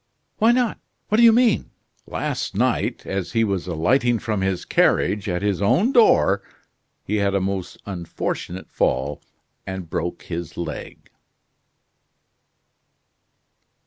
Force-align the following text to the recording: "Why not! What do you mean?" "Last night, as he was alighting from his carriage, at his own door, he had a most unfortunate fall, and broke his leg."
"Why 0.39 0.51
not! 0.51 0.79
What 1.09 1.17
do 1.17 1.23
you 1.23 1.31
mean?" 1.31 1.69
"Last 2.07 2.55
night, 2.55 3.05
as 3.05 3.33
he 3.33 3.43
was 3.43 3.67
alighting 3.67 4.17
from 4.17 4.41
his 4.41 4.65
carriage, 4.65 5.29
at 5.29 5.43
his 5.43 5.61
own 5.61 5.91
door, 5.91 6.41
he 7.03 7.17
had 7.17 7.35
a 7.35 7.39
most 7.39 7.77
unfortunate 7.85 8.71
fall, 8.71 9.21
and 9.67 9.91
broke 9.91 10.23
his 10.23 10.57
leg." 10.57 11.11